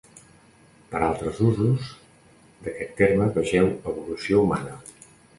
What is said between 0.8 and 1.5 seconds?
Per a altres